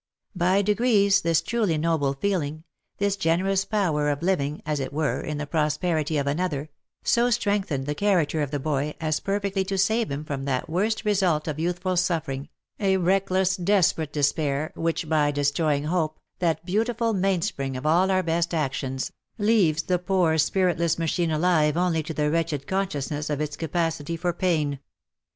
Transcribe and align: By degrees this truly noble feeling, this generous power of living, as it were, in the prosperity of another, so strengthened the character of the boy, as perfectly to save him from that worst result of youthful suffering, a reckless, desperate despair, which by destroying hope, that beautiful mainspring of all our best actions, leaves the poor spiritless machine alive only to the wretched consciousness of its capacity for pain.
By 0.35 0.63
degrees 0.63 1.21
this 1.21 1.43
truly 1.43 1.77
noble 1.77 2.15
feeling, 2.15 2.63
this 2.97 3.15
generous 3.15 3.65
power 3.65 4.09
of 4.09 4.23
living, 4.23 4.63
as 4.65 4.79
it 4.79 4.91
were, 4.91 5.21
in 5.21 5.37
the 5.37 5.45
prosperity 5.45 6.17
of 6.17 6.25
another, 6.25 6.69
so 7.03 7.29
strengthened 7.29 7.85
the 7.85 7.93
character 7.93 8.41
of 8.41 8.49
the 8.49 8.57
boy, 8.57 8.95
as 8.99 9.19
perfectly 9.19 9.63
to 9.65 9.77
save 9.77 10.09
him 10.09 10.25
from 10.25 10.45
that 10.45 10.67
worst 10.67 11.05
result 11.05 11.47
of 11.47 11.59
youthful 11.59 11.95
suffering, 11.95 12.49
a 12.79 12.97
reckless, 12.97 13.55
desperate 13.55 14.11
despair, 14.11 14.71
which 14.75 15.07
by 15.07 15.29
destroying 15.29 15.83
hope, 15.83 16.17
that 16.39 16.65
beautiful 16.65 17.13
mainspring 17.13 17.77
of 17.77 17.85
all 17.85 18.09
our 18.09 18.23
best 18.23 18.55
actions, 18.55 19.11
leaves 19.37 19.83
the 19.83 19.99
poor 19.99 20.39
spiritless 20.39 20.97
machine 20.97 21.29
alive 21.29 21.77
only 21.77 22.01
to 22.01 22.13
the 22.15 22.31
wretched 22.31 22.65
consciousness 22.65 23.29
of 23.29 23.39
its 23.39 23.55
capacity 23.55 24.17
for 24.17 24.33
pain. 24.33 24.79